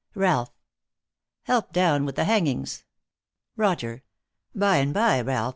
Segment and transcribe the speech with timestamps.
[0.15, 0.49] RALPH.
[1.43, 2.85] Help down with the hangings.
[3.55, 4.01] ROGER.
[4.55, 5.49] By and by, Ralph.